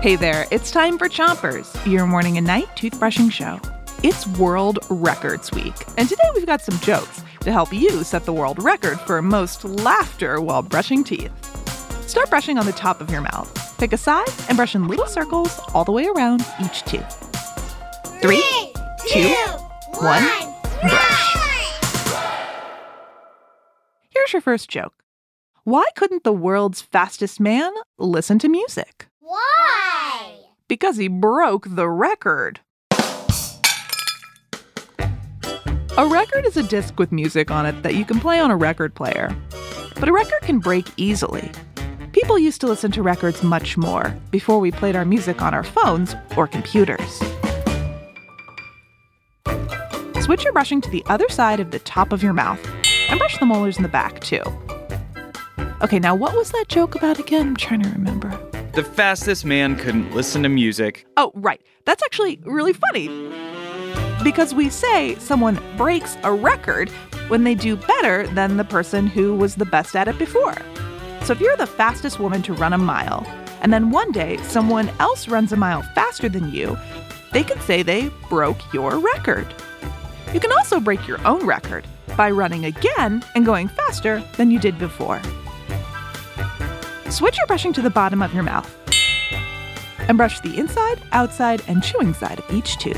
Hey 0.00 0.16
there, 0.16 0.46
it's 0.50 0.70
time 0.70 0.96
for 0.96 1.10
Chompers, 1.10 1.68
your 1.84 2.06
morning 2.06 2.38
and 2.38 2.46
night 2.46 2.68
toothbrushing 2.74 3.30
show. 3.30 3.60
It's 4.02 4.26
World 4.38 4.78
Records 4.88 5.52
Week, 5.52 5.74
and 5.98 6.08
today 6.08 6.24
we've 6.34 6.46
got 6.46 6.62
some 6.62 6.78
jokes 6.78 7.22
to 7.40 7.52
help 7.52 7.70
you 7.70 8.02
set 8.02 8.24
the 8.24 8.32
world 8.32 8.64
record 8.64 8.98
for 9.00 9.20
most 9.20 9.62
laughter 9.62 10.40
while 10.40 10.62
brushing 10.62 11.04
teeth. 11.04 11.30
Start 12.08 12.30
brushing 12.30 12.56
on 12.56 12.64
the 12.64 12.72
top 12.72 13.02
of 13.02 13.10
your 13.10 13.20
mouth. 13.20 13.76
Pick 13.76 13.92
a 13.92 13.98
side 13.98 14.26
and 14.48 14.56
brush 14.56 14.74
in 14.74 14.88
little 14.88 15.04
circles 15.04 15.60
all 15.74 15.84
the 15.84 15.92
way 15.92 16.06
around 16.06 16.46
each 16.64 16.82
tooth. 16.84 17.12
Three, 18.22 18.72
two, 19.06 19.34
one, 19.98 20.24
brush. 20.80 21.36
Here's 24.08 24.32
your 24.32 24.40
first 24.40 24.70
joke. 24.70 24.94
Why 25.64 25.84
couldn't 25.94 26.24
the 26.24 26.32
world's 26.32 26.80
fastest 26.80 27.38
man 27.38 27.74
listen 27.98 28.38
to 28.38 28.48
music? 28.48 29.09
Why? 29.30 30.34
Because 30.66 30.96
he 30.96 31.06
broke 31.06 31.64
the 31.68 31.88
record. 31.88 32.58
A 35.96 36.04
record 36.04 36.46
is 36.46 36.56
a 36.56 36.64
disc 36.64 36.98
with 36.98 37.12
music 37.12 37.52
on 37.52 37.64
it 37.64 37.80
that 37.84 37.94
you 37.94 38.04
can 38.04 38.18
play 38.18 38.40
on 38.40 38.50
a 38.50 38.56
record 38.56 38.96
player. 38.96 39.32
But 40.00 40.08
a 40.08 40.12
record 40.12 40.40
can 40.42 40.58
break 40.58 40.88
easily. 40.96 41.52
People 42.10 42.40
used 42.40 42.60
to 42.62 42.66
listen 42.66 42.90
to 42.90 43.04
records 43.04 43.44
much 43.44 43.76
more 43.76 44.16
before 44.32 44.58
we 44.58 44.72
played 44.72 44.96
our 44.96 45.04
music 45.04 45.40
on 45.40 45.54
our 45.54 45.62
phones 45.62 46.16
or 46.36 46.48
computers. 46.48 47.22
Switch 50.24 50.42
your 50.42 50.52
brushing 50.52 50.80
to 50.80 50.90
the 50.90 51.04
other 51.06 51.28
side 51.28 51.60
of 51.60 51.70
the 51.70 51.78
top 51.78 52.12
of 52.12 52.20
your 52.20 52.32
mouth 52.32 52.58
and 53.08 53.16
brush 53.20 53.38
the 53.38 53.46
molars 53.46 53.76
in 53.76 53.84
the 53.84 53.88
back 53.88 54.18
too. 54.18 54.42
Okay, 55.82 56.00
now 56.00 56.16
what 56.16 56.34
was 56.34 56.50
that 56.50 56.64
joke 56.66 56.96
about 56.96 57.20
again? 57.20 57.50
I'm 57.50 57.56
trying 57.56 57.82
to 57.82 57.90
remember. 57.90 58.36
The 58.72 58.84
fastest 58.84 59.44
man 59.44 59.74
couldn't 59.74 60.14
listen 60.14 60.44
to 60.44 60.48
music. 60.48 61.04
Oh, 61.16 61.32
right. 61.34 61.60
That's 61.86 62.04
actually 62.04 62.38
really 62.44 62.72
funny. 62.72 63.08
Because 64.22 64.54
we 64.54 64.68
say 64.68 65.16
someone 65.16 65.60
breaks 65.76 66.16
a 66.22 66.32
record 66.32 66.88
when 67.26 67.42
they 67.42 67.56
do 67.56 67.74
better 67.74 68.28
than 68.28 68.58
the 68.58 68.64
person 68.64 69.08
who 69.08 69.34
was 69.34 69.56
the 69.56 69.64
best 69.64 69.96
at 69.96 70.06
it 70.06 70.18
before. 70.20 70.54
So 71.24 71.32
if 71.32 71.40
you're 71.40 71.56
the 71.56 71.66
fastest 71.66 72.20
woman 72.20 72.42
to 72.42 72.52
run 72.52 72.72
a 72.72 72.78
mile, 72.78 73.26
and 73.60 73.72
then 73.72 73.90
one 73.90 74.12
day 74.12 74.36
someone 74.44 74.88
else 75.00 75.26
runs 75.26 75.50
a 75.50 75.56
mile 75.56 75.82
faster 75.96 76.28
than 76.28 76.52
you, 76.52 76.78
they 77.32 77.42
can 77.42 77.58
say 77.62 77.82
they 77.82 78.08
broke 78.28 78.72
your 78.72 79.00
record. 79.00 79.52
You 80.32 80.38
can 80.38 80.52
also 80.52 80.78
break 80.78 81.08
your 81.08 81.20
own 81.26 81.44
record 81.44 81.84
by 82.16 82.30
running 82.30 82.66
again 82.66 83.24
and 83.34 83.44
going 83.44 83.66
faster 83.66 84.22
than 84.36 84.52
you 84.52 84.60
did 84.60 84.78
before. 84.78 85.20
Switch 87.10 87.36
your 87.38 87.46
brushing 87.48 87.72
to 87.72 87.82
the 87.82 87.90
bottom 87.90 88.22
of 88.22 88.32
your 88.32 88.44
mouth 88.44 88.72
and 90.08 90.16
brush 90.16 90.38
the 90.40 90.56
inside, 90.56 91.02
outside, 91.10 91.60
and 91.66 91.82
chewing 91.82 92.14
side 92.14 92.38
of 92.38 92.54
each 92.54 92.78
tooth. 92.78 92.96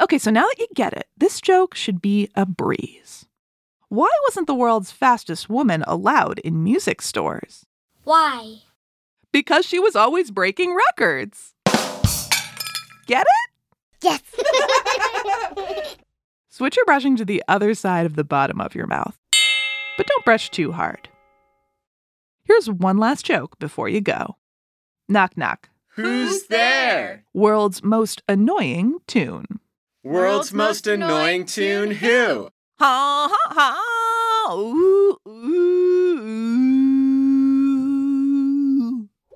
Okay, 0.00 0.18
so 0.18 0.32
now 0.32 0.46
that 0.46 0.58
you 0.58 0.66
get 0.74 0.92
it, 0.94 1.06
this 1.16 1.40
joke 1.40 1.76
should 1.76 2.02
be 2.02 2.28
a 2.34 2.44
breeze. 2.44 3.26
Why 3.88 4.10
wasn't 4.24 4.48
the 4.48 4.54
world's 4.54 4.90
fastest 4.90 5.48
woman 5.48 5.84
allowed 5.86 6.40
in 6.40 6.64
music 6.64 7.02
stores? 7.02 7.64
Why? 8.02 8.62
Because 9.30 9.64
she 9.64 9.78
was 9.78 9.94
always 9.94 10.32
breaking 10.32 10.74
records. 10.74 11.54
Get 13.06 13.26
it? 13.28 13.50
Yes. 14.02 14.22
Switch 16.48 16.76
your 16.76 16.84
brushing 16.84 17.16
to 17.16 17.24
the 17.24 17.44
other 17.46 17.74
side 17.74 18.06
of 18.06 18.16
the 18.16 18.24
bottom 18.24 18.60
of 18.60 18.74
your 18.74 18.88
mouth. 18.88 19.19
But 20.00 20.06
don't 20.06 20.24
brush 20.24 20.48
too 20.48 20.72
hard. 20.72 21.10
Here's 22.44 22.70
one 22.70 22.96
last 22.96 23.22
joke 23.22 23.58
before 23.58 23.86
you 23.86 24.00
go. 24.00 24.38
Knock 25.10 25.36
knock. 25.36 25.68
Who's 25.88 26.46
there? 26.46 27.26
World's 27.34 27.84
most 27.84 28.22
annoying 28.26 29.00
tune. 29.06 29.60
World's 30.02 30.54
most 30.54 30.86
annoying 30.86 31.44
tune, 31.44 31.90
who? 31.90 32.48
Ha 32.78 33.28
ha 33.30 33.76
ha! 34.48 34.54
Ooh, 34.54 35.18
ooh. 35.28 35.90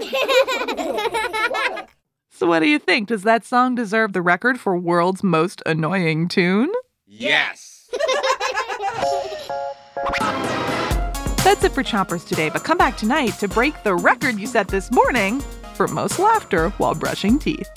So 2.30 2.46
what 2.46 2.60
do 2.60 2.68
you 2.68 2.78
think? 2.78 3.08
Does 3.08 3.24
that 3.24 3.44
song 3.44 3.74
deserve 3.74 4.14
the 4.14 4.22
record 4.22 4.58
for 4.58 4.78
world's 4.78 5.22
most 5.22 5.62
annoying 5.66 6.28
tune? 6.28 6.72
Yes. 7.06 7.90
That's 9.96 11.64
it 11.64 11.72
for 11.72 11.82
Chompers 11.82 12.26
today, 12.26 12.50
but 12.50 12.64
come 12.64 12.76
back 12.76 12.96
tonight 12.98 13.30
to 13.38 13.48
break 13.48 13.82
the 13.82 13.94
record 13.94 14.38
you 14.38 14.46
set 14.46 14.68
this 14.68 14.90
morning 14.90 15.40
for 15.74 15.88
most 15.88 16.18
laughter 16.18 16.68
while 16.70 16.94
brushing 16.94 17.38
teeth. 17.38 17.68